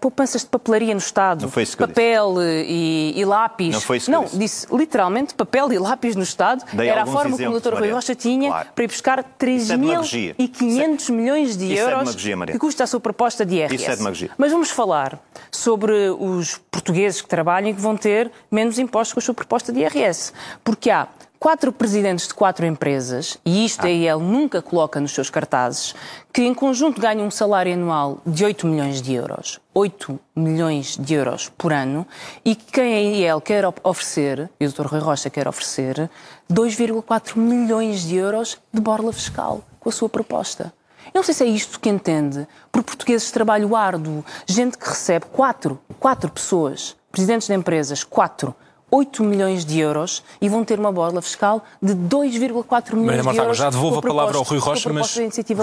[0.00, 3.74] poupanças de papelaria no Estado, Não foi isso papel e, e, lápis.
[3.74, 4.38] Não foi isso Não, disse.
[4.38, 6.64] disse literalmente papel e lápis no Estado.
[6.72, 7.74] Dei Era a forma como o Dr.
[7.74, 8.68] Rui Rocha tinha claro.
[8.74, 13.44] para ir buscar 3.500 é, milhões de isso euros é que custa a sua proposta
[13.44, 13.74] de IRS.
[13.74, 14.30] Isso é demagogia.
[14.38, 15.18] Mas vamos falar
[15.50, 19.72] sobre os portugueses que trabalham e que vão ter menos impostos com a sua proposta
[19.72, 20.32] de IRS.
[20.64, 21.08] Porque há
[21.38, 23.86] quatro presidentes de quatro empresas, e isto ah.
[23.86, 25.94] a IEL nunca coloca nos seus cartazes,
[26.32, 29.60] que em conjunto ganham um salário anual de 8 milhões de euros.
[29.74, 32.06] 8 milhões de euros por ano,
[32.44, 34.86] e que quem a IEL quer oferecer, e o Dr.
[34.86, 36.10] Rui Rocha quer oferecer,
[36.50, 40.72] 2,4 milhões de euros de borla fiscal com a sua proposta.
[41.06, 44.88] Eu não sei se é isto que entende por portugueses de trabalho árduo, gente que
[44.88, 48.54] recebe quatro, quatro pessoas, presidentes de empresas, quatro,
[48.90, 53.56] 8 milhões de euros e vão ter uma borla fiscal de 2,4 milhões de euros.
[53.56, 55.16] Já devolvo a palavra ao Rui Rocha, mas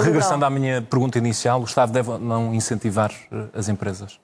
[0.03, 4.19] regressando à minha pergunta inicial, o Estado deve não incentivar eh, as empresas?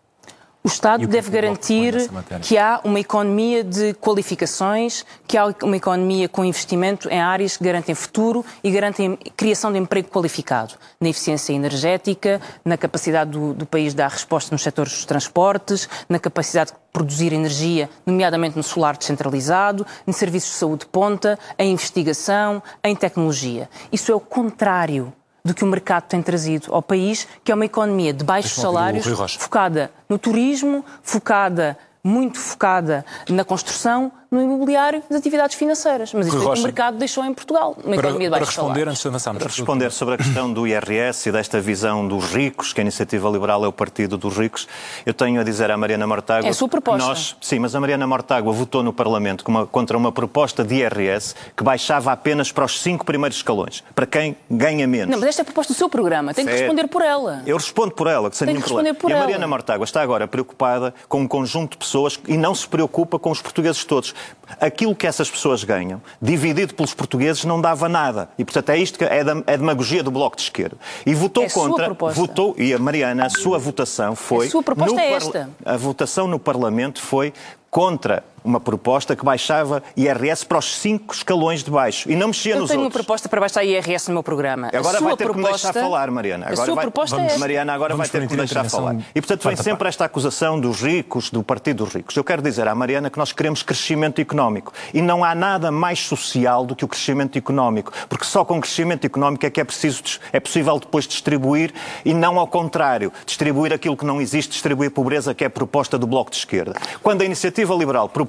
[0.61, 1.95] O Estado deve garantir
[2.41, 7.63] que há uma economia de qualificações, que há uma economia com investimento em áreas que
[7.63, 13.65] garantem futuro e garantem criação de emprego qualificado, na eficiência energética, na capacidade do, do
[13.65, 18.97] país dar resposta nos setores dos transportes, na capacidade de produzir energia, nomeadamente no solar
[18.97, 23.69] descentralizado, em serviços de saúde de ponta, em investigação, em tecnologia.
[23.93, 27.65] Isso é o contrário do que o mercado tem trazido ao país, que é uma
[27.65, 29.05] economia de baixos salários,
[29.37, 36.13] focada no turismo, focada muito focada na construção, no imobiliário, nas atividades financeiras.
[36.13, 38.87] Mas isto é que o mercado deixou em Portugal, uma para, economia de Para responder,
[38.87, 39.43] antes de avançarmos.
[39.43, 43.27] Para responder sobre a questão do IRS e desta visão dos ricos, que a Iniciativa
[43.29, 44.67] Liberal é o partido dos ricos,
[45.05, 46.47] eu tenho a dizer à Mariana Mortágua...
[46.47, 47.07] É a sua proposta.
[47.07, 51.33] Nós, sim, mas a Mariana Mortágua votou no Parlamento uma, contra uma proposta de IRS
[51.55, 55.09] que baixava apenas para os cinco primeiros escalões, para quem ganha menos.
[55.09, 57.41] Não, mas esta é a proposta do seu programa, tem que responder por ela.
[57.47, 58.95] Eu respondo por ela, que sem tem nenhum que problema.
[58.95, 59.25] Por e a ela.
[59.25, 63.31] Mariana Mortágua está agora preocupada com um conjunto de pessoas e não se preocupa com
[63.31, 64.13] os portugueses todos.
[64.59, 68.29] Aquilo que essas pessoas ganham, dividido pelos portugueses, não dava nada.
[68.37, 70.77] E, portanto, é isto que é, da, é demagogia do Bloco de Esquerda.
[71.05, 71.93] E votou é contra.
[71.93, 74.47] Votou, e a Mariana, a sua votação foi.
[74.47, 75.49] A sua proposta é esta.
[75.63, 77.33] A votação no Parlamento foi
[77.69, 82.53] contra uma proposta que baixava IRS para os cinco escalões de baixo e não mexia
[82.53, 82.95] Eu nos tenho outros.
[82.99, 84.69] uma proposta para baixar IRS no meu programa.
[84.73, 86.45] Agora a vai ter proposta, que me deixar falar, Mariana.
[86.47, 88.69] Agora a sua vai, proposta vamos, é Mariana agora vamos vai ter que me deixar
[88.69, 88.95] falar.
[89.13, 92.15] E portanto vem sempre esta acusação dos ricos, do Partido dos Ricos.
[92.15, 95.99] Eu quero dizer à Mariana que nós queremos crescimento económico e não há nada mais
[95.99, 100.03] social do que o crescimento económico, porque só com crescimento económico é que é preciso
[100.31, 101.73] é possível depois distribuir
[102.05, 105.97] e não ao contrário, distribuir aquilo que não existe, distribuir pobreza, que é a proposta
[105.97, 106.73] do Bloco de Esquerda.
[107.01, 108.28] Quando a Iniciativa Liberal propõe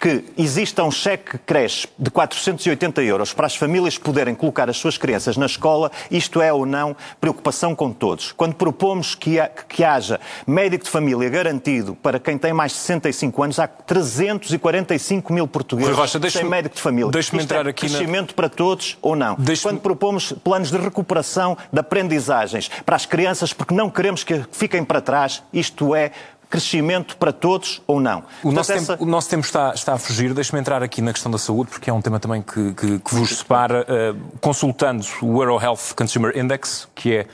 [0.00, 4.98] que exista um cheque creche de 480 euros para as famílias poderem colocar as suas
[4.98, 8.32] crianças na escola, isto é ou não preocupação com todos.
[8.32, 12.78] Quando propomos que, ha, que haja médico de família garantido para quem tem mais de
[12.78, 17.10] 65 anos, há 345 mil portugueses Rocha, sem médico de família.
[17.10, 18.34] Deixe-me entrar é aqui crescimento na...
[18.34, 19.36] para todos ou não?
[19.62, 24.84] Quando propomos planos de recuperação de aprendizagens para as crianças, porque não queremos que fiquem
[24.84, 26.12] para trás, isto é
[26.48, 28.24] crescimento para todos ou não.
[28.42, 28.92] O, nosso, essa...
[28.92, 30.32] tempo, o nosso, tempo, está, está a fugir.
[30.32, 33.14] Deixe-me entrar aqui na questão da saúde, porque é um tema também que, que, que
[33.14, 33.86] vos separa.
[33.88, 37.26] Uh, consultando o Euro Health Consumer Index, que é,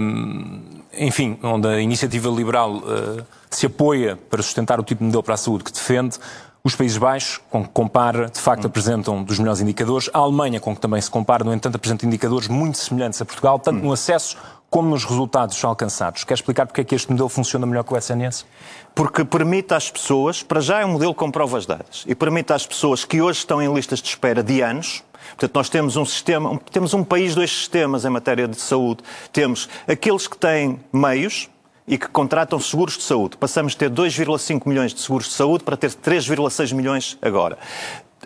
[0.00, 0.60] um,
[0.98, 5.34] enfim, onde a iniciativa liberal uh, se apoia para sustentar o tipo de modelo para
[5.34, 6.18] a saúde que defende,
[6.64, 10.08] os Países Baixos, com que compara, de facto apresentam dos melhores indicadores.
[10.14, 13.58] A Alemanha, com que também se compara, no entanto, apresenta indicadores muito semelhantes a Portugal,
[13.58, 14.36] tanto no acesso
[14.72, 16.24] como nos resultados alcançados.
[16.24, 18.46] Quer explicar porque é que este modelo funciona melhor que o SNS?
[18.94, 22.66] Porque permite às pessoas, para já é um modelo com provas dadas, e permite às
[22.66, 25.04] pessoas que hoje estão em listas de espera de anos,
[25.36, 29.04] Portanto, nós temos um sistema, temos um país, dois sistemas em matéria de saúde.
[29.32, 31.48] Temos aqueles que têm meios,
[31.86, 33.36] e que contratam seguros de saúde.
[33.36, 37.58] Passamos de ter 2,5 milhões de seguros de saúde para ter 3,6 milhões agora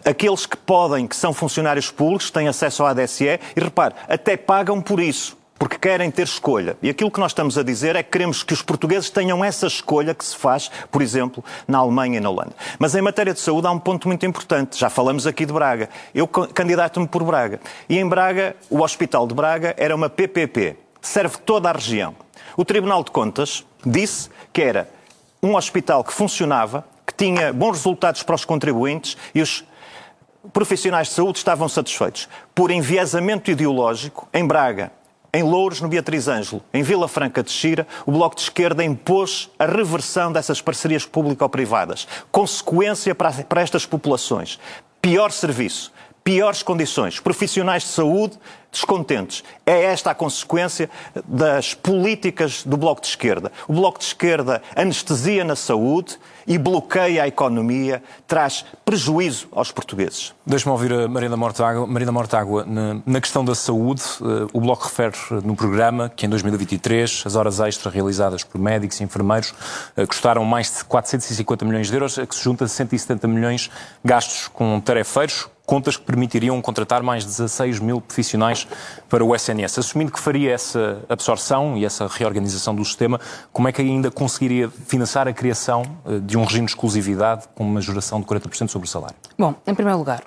[0.05, 4.81] aqueles que podem, que são funcionários públicos, têm acesso ao ADSE e, repare, até pagam
[4.81, 5.37] por isso.
[5.59, 6.77] Porque querem ter escolha.
[6.83, 9.67] E aquilo que nós estamos a dizer é que queremos que os portugueses tenham essa
[9.67, 12.53] escolha que se faz, por exemplo, na Alemanha e na Holanda.
[12.79, 14.79] Mas em matéria de saúde há um ponto muito importante.
[14.79, 15.89] Já falamos aqui de Braga.
[16.15, 17.61] Eu candidato-me por Braga.
[17.89, 20.77] E em Braga, o Hospital de Braga era uma PPP.
[21.01, 22.15] Serve toda a região.
[22.57, 24.89] O Tribunal de Contas disse que era
[25.43, 29.65] um hospital que funcionava, que tinha bons resultados para os contribuintes e os
[30.53, 32.29] profissionais de saúde estavam satisfeitos.
[32.55, 34.91] Por enviesamento ideológico, em Braga,
[35.37, 39.51] em Louros, no Beatriz Ângelo, em Vila Franca de Xira, o Bloco de Esquerda impôs
[39.59, 42.09] a reversão dessas parcerias público-privadas.
[42.33, 44.59] Consequência para, para estas populações.
[45.03, 45.93] Pior serviço,
[46.27, 48.37] piores condições, profissionais de saúde
[48.73, 49.45] descontentes.
[49.65, 50.91] É esta a consequência
[51.25, 53.53] das políticas do Bloco de Esquerda.
[53.69, 60.33] O Bloco de Esquerda anestesia na saúde e bloqueia a economia, traz prejuízo aos portugueses.
[60.45, 61.87] Deixe-me ouvir a Marina Mortágua.
[61.87, 62.67] Marina Mortágua,
[63.05, 67.59] na questão da saúde, eh, o Bloco refere no programa que em 2023 as horas
[67.61, 69.55] extras realizadas por médicos e enfermeiros
[69.97, 73.71] eh, custaram mais de 450 milhões de euros, a que se junta 170 milhões
[74.05, 78.67] gastos com tarefeiros, contas que permitiriam contratar mais de 16 mil profissionais
[79.09, 79.81] para o SNS.
[79.81, 83.21] Assumindo que faria essa absorção e essa reorganização do sistema,
[83.53, 87.65] como é que ainda conseguiria financiar a criação eh, de um regime de exclusividade com
[87.65, 89.17] uma majoração de 40% sobre o salário?
[89.37, 90.23] Bom, em primeiro lugar,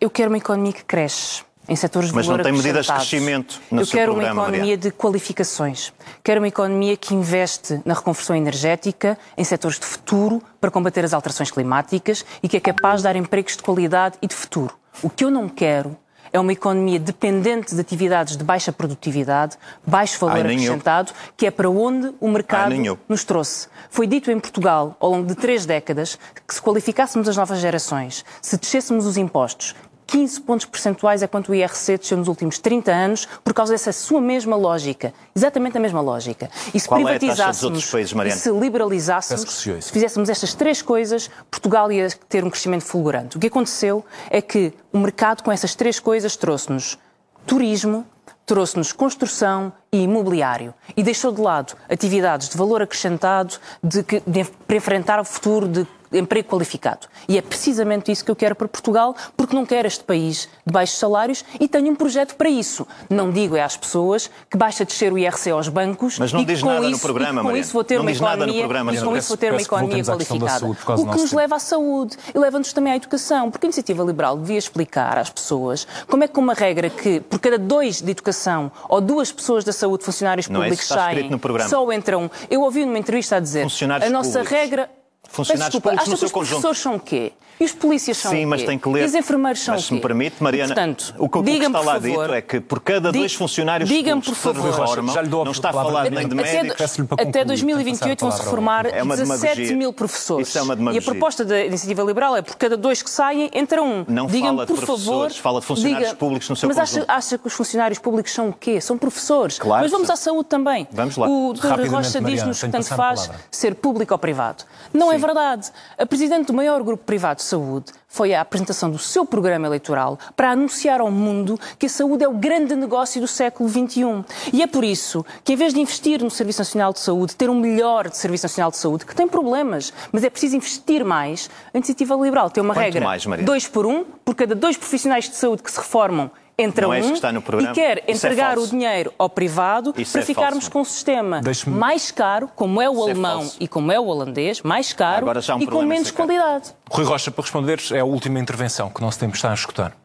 [0.00, 3.60] eu quero uma economia que cresce em setores de Mas não tem medidas de crescimento
[3.70, 4.76] no Eu seu quero programa, uma economia Maria.
[4.76, 5.92] de qualificações.
[6.24, 11.14] Quero uma economia que investe na reconversão energética, em setores de futuro, para combater as
[11.14, 14.74] alterações climáticas e que é capaz de dar empregos de qualidade e de futuro.
[15.00, 15.96] O que eu não quero
[16.32, 19.56] é uma economia dependente de atividades de baixa produtividade,
[19.86, 20.72] baixo valor Ai, nem eu.
[20.72, 23.68] acrescentado, que é para onde o mercado Ai, nos trouxe.
[23.90, 28.24] Foi dito em Portugal, ao longo de três décadas, que se qualificássemos as novas gerações,
[28.42, 29.74] se descêssemos os impostos,
[30.10, 33.92] 15 pontos percentuais é quanto o IRC desceu nos últimos 30 anos por causa dessa
[33.92, 35.14] sua mesma lógica.
[35.36, 36.50] Exatamente a mesma lógica.
[36.74, 40.82] E se Qual é privatizássemos outros países, e se liberalizássemos, se se fizéssemos estas três
[40.82, 43.36] coisas, Portugal ia ter um crescimento fulgurante.
[43.36, 46.98] O que aconteceu é que o mercado com essas três coisas trouxe-nos
[47.46, 48.04] turismo,
[48.44, 54.44] trouxe-nos construção e imobiliário e deixou de lado atividades de valor acrescentado de que, de-
[54.66, 57.06] para enfrentar o futuro de emprego qualificado.
[57.28, 60.72] E é precisamente isso que eu quero para Portugal, porque não quero este país de
[60.72, 62.86] baixos salários e tenho um projeto para isso.
[63.08, 66.44] Não digo é às pessoas que basta descer o IRC aos bancos Mas não e
[66.44, 68.20] diz com nada no isso, programa, e que com isso vou ter Não uma diz
[68.20, 70.58] nada no economia, programa, e com isso vou ter uma economia qualificada.
[70.58, 71.36] saúde O que nos tempo.
[71.36, 75.30] leva à saúde e leva-nos também à educação, porque a Iniciativa Liberal devia explicar às
[75.30, 79.64] pessoas como é que uma regra que por cada dois de educação ou duas pessoas
[79.64, 81.68] da saúde, funcionários Não é públicos escrito saem, no programa.
[81.70, 82.30] só entram.
[82.50, 84.50] Eu ouvi numa entrevista a dizer a nossa públicos.
[84.50, 84.90] regra.
[85.30, 86.60] Funcionários desculpa, públicos no acha que seu os conjunto.
[86.60, 87.32] professores são o quê?
[87.60, 88.66] E os polícias são Sim, o mas quê?
[88.68, 89.02] tem que ler.
[89.02, 89.94] E os enfermeiros são Mas o se quê?
[89.96, 92.58] me permite, Mariana, Portanto, o que, o que está lá por favor, dito é que
[92.60, 94.70] por cada dois funcionários públicos por que se favor.
[94.70, 96.80] reformam, Já lhe dou a não está a falar nem de Até, médicos.
[96.80, 99.76] Até concluir, 2028 para vão-se reformar É uma 17 demagogia.
[99.76, 100.48] mil professores.
[100.48, 101.02] Isso é uma e a demagogia.
[101.02, 104.06] proposta da Iniciativa Liberal é por cada dois que saem, entra um.
[104.08, 106.92] Não fala de por favor, professores, fala de funcionários diga- públicos no seu Mas acha,
[106.94, 107.10] conjunto.
[107.10, 108.80] acha que os funcionários públicos são o quê?
[108.80, 109.58] São professores.
[109.58, 110.88] Claro Mas vamos à saúde também.
[110.90, 111.28] Vamos lá.
[111.28, 111.88] O Dr.
[111.90, 114.64] Rocha diz-nos que tanto faz ser público ou privado.
[114.94, 115.70] Não é verdade.
[115.98, 120.18] A Presidente do maior grupo privado de saúde foi à apresentação do seu programa eleitoral
[120.34, 124.24] para anunciar ao mundo que a saúde é o grande negócio do século XXI.
[124.52, 127.48] E é por isso que, em vez de investir no Serviço Nacional de Saúde, ter
[127.48, 131.78] um melhor Serviço Nacional de Saúde, que tem problemas, mas é preciso investir mais, a
[131.78, 133.44] Iniciativa Liberal tem uma Quanto regra mais, Maria?
[133.44, 136.30] dois por um, por cada dois profissionais de saúde que se reformam,
[136.60, 137.72] entra Não é um isso que está no programa?
[137.72, 138.70] e quer é entregar o falso.
[138.70, 140.70] dinheiro ao privado Isso para é ficarmos falso.
[140.70, 144.04] com um sistema mais caro, como é o Isso é alemão e como é o
[144.06, 146.74] holandês, mais caro Agora já há um e com menos qualidade.
[146.90, 149.96] Rui Rocha, para responder, é a última intervenção que o nosso tempo está a escutar.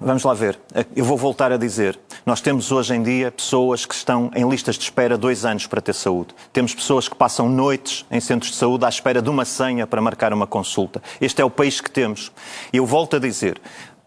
[0.00, 0.58] Vamos lá ver.
[0.96, 1.96] Eu vou voltar a dizer.
[2.26, 5.80] Nós temos hoje em dia pessoas que estão em listas de espera dois anos para
[5.80, 6.34] ter saúde.
[6.52, 10.00] Temos pessoas que passam noites em centros de saúde à espera de uma senha para
[10.00, 11.00] marcar uma consulta.
[11.20, 12.32] Este é o país que temos.
[12.72, 13.60] E eu volto a dizer.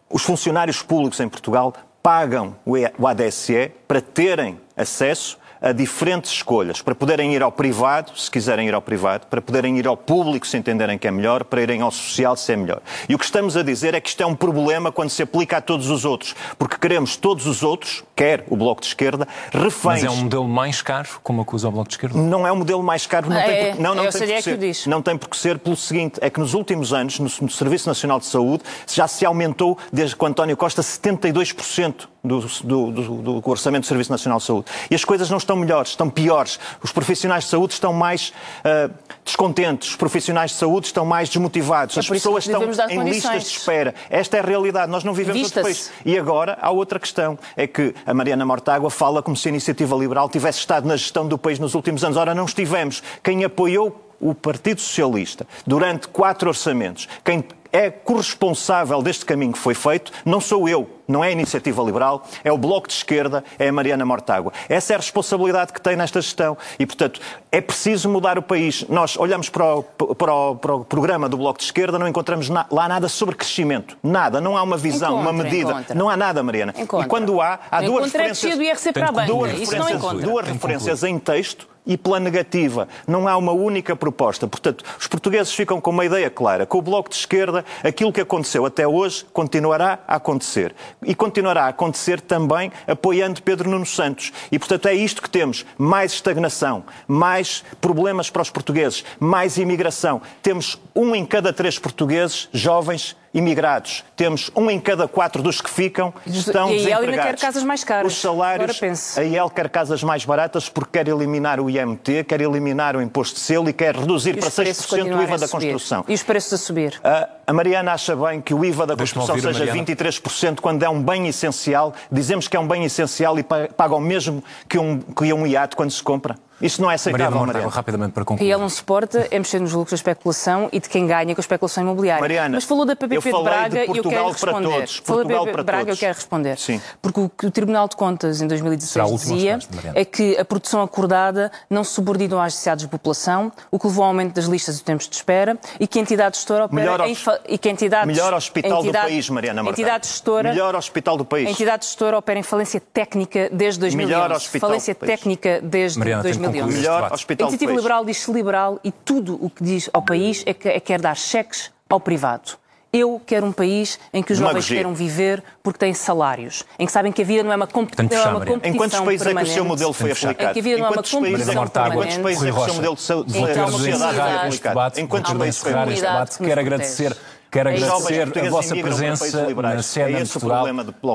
[0.10, 6.96] Os funcionários públicos em Portugal pagam o ADSE para terem acesso a diferentes escolhas, para
[6.96, 10.58] poderem ir ao privado, se quiserem ir ao privado, para poderem ir ao público se
[10.58, 12.82] entenderem que é melhor, para irem ao social se é melhor.
[13.08, 15.58] E o que estamos a dizer é que isto é um problema quando se aplica
[15.58, 19.84] a todos os outros, porque queremos todos os outros, quer o Bloco de Esquerda, reféns.
[19.84, 22.18] Mas é um modelo mais caro, como acusa o Bloco de Esquerda?
[22.18, 24.30] Não é o modelo mais caro, não É, tem por, não, não eu tem por
[24.30, 24.89] é que ser.
[24.89, 27.88] Não tem por que ser pelo seguinte, é que nos últimos anos, no, no Serviço
[27.88, 33.50] Nacional de Saúde, já se aumentou, desde com António Costa, 72% do, do, do, do,
[33.50, 34.66] Orçamento do Serviço Nacional de Saúde.
[34.90, 36.60] E as coisas não estão melhores, estão piores.
[36.82, 41.98] Os profissionais de saúde estão mais uh, descontentes, os profissionais de saúde estão mais desmotivados,
[41.98, 43.96] é as pessoas estão em listas de espera.
[44.10, 45.92] Esta é a realidade, nós não vivemos outro país.
[46.06, 49.96] E agora há outra questão, é que a Mariana Mortágua fala como se a iniciativa
[49.96, 52.18] liberal tivesse estado na gestão do país nos últimos anos.
[52.18, 53.02] Ora, não estivemos.
[53.24, 59.74] Quem apoiou o Partido Socialista durante quatro orçamentos, quem é corresponsável deste caminho que foi
[59.74, 63.68] feito, não sou eu, não é a Iniciativa Liberal, é o Bloco de Esquerda, é
[63.68, 64.52] a Mariana Mortágua.
[64.68, 66.58] Essa é a responsabilidade que tem nesta gestão.
[66.80, 67.20] E, portanto,
[67.52, 68.86] é preciso mudar o país.
[68.89, 72.50] Nós olhamos para o, para o, para o programa do Bloco de Esquerda, não encontramos
[72.50, 73.98] na, lá nada sobre crescimento.
[74.04, 74.41] Nada.
[74.41, 75.72] Não há uma visão, encontra, uma medida.
[75.72, 75.96] Encontra.
[75.96, 76.74] Não há nada, Mariana.
[76.78, 77.06] Encontra.
[77.06, 78.56] E quando há, há duas referências.
[78.56, 79.28] Do IRC para a banca.
[79.28, 82.88] Duas Isso referências, duas referências em texto e pela negativa.
[83.08, 84.48] Não há uma única proposta.
[84.48, 86.65] Portanto, os portugueses ficam com uma ideia clara.
[86.65, 90.74] Com o Bloco de Esquerda, aquilo que aconteceu até hoje continuará a acontecer.
[91.04, 94.32] E continuará a acontecer também apoiando Pedro Nuno Santos.
[94.52, 95.65] E, portanto, é isto que temos.
[95.78, 100.21] Mais estagnação, mais problemas para os portugueses, mais imigração.
[100.41, 104.04] Temos um em cada três portugueses jovens imigrados.
[104.15, 107.63] Temos um em cada quatro dos que ficam estão e a IEL ainda quer casas
[107.63, 108.13] mais caras.
[108.13, 112.95] Os salários, a IEL quer casas mais baratas porque quer eliminar o IMT, quer eliminar
[112.95, 116.06] o imposto de selo e quer reduzir e para 6% o IVA da construção.
[116.08, 117.00] E os preços a subir?
[117.04, 121.01] A, a Mariana acha bem que o IVA da construção seja 23% quando é um
[121.01, 121.93] bem essencial.
[122.12, 125.91] Dizemos que é um bem essencial e pagam mesmo que um, que um iate quando
[125.91, 126.36] se compra?
[126.62, 127.53] Isso não é aceitável, Mariana.
[127.53, 127.71] Mariana.
[127.71, 128.47] rapidamente para concluir.
[128.47, 131.39] E ele não suporta é mexer nos lucros da especulação e de quem ganha com
[131.39, 132.21] a especulação imobiliária.
[132.21, 134.69] Mariana, Mas falou da PPP de Braga e eu quero responder.
[134.69, 135.01] Todos.
[135.03, 136.58] Falou da PPP de Braga eu quero responder.
[136.58, 136.81] Sim.
[137.01, 139.60] Porque o que o Tribunal de Contas em 2016 dizia
[139.93, 144.03] é que a produção acordada não se subordina às necessidades de população, o que levou
[144.03, 147.08] ao aumento das listas e tempos de espera e que a entidade gestora opera melhor,
[147.08, 147.15] em,
[147.48, 149.80] e que a entidade, melhor hospital entidade, do país, Mariana Martins.
[149.80, 151.48] Entidade gestora, melhor hospital do país.
[151.48, 154.13] A entidade gestora opera em falência técnica desde 2011.
[154.13, 156.78] Melhor hospital falência técnica desde Mariana, 2011.
[156.78, 160.54] Melhor hospital a iniciativa liberal diz-se liberal e tudo o que diz ao país é
[160.54, 162.58] que é quer dar cheques ao privado.
[162.95, 166.91] Eu quero um país em que os jovens queiram viver porque têm salários, em que
[166.91, 169.25] sabem que a vida não é uma, comp não é uma competição Em quantos países
[169.25, 170.49] permanente, é que o seu modelo foi aplicado?
[170.49, 172.15] Em que a vida não é uma competição permanente.
[172.15, 174.99] Em quantos países é que o seu modelo de sociedade foi aplicado?
[174.99, 176.38] Em quantos países foi aplicado?
[176.38, 177.17] Quero agradecer
[177.51, 180.65] Quero é agradecer a vossa presença na CNN é Portugal.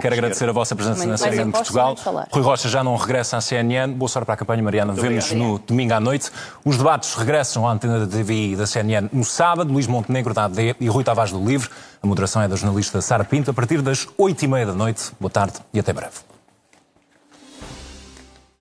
[0.00, 1.96] Quero agradecer a vossa presença na CNN Portugal.
[2.30, 3.92] Rui Rocha já não regressa à CNN.
[3.92, 4.92] Boa sorte para a campanha, Mariana.
[4.92, 6.30] Vemos no domingo à noite.
[6.64, 9.72] Os debates regressam à antena da TV e da CNN no sábado.
[9.72, 11.68] Luís Montenegro da AD e Rui Tavares do Livre.
[12.02, 15.12] A moderação é da jornalista Sara Pinto a partir das oito e meia da noite.
[15.20, 16.29] Boa tarde e até breve.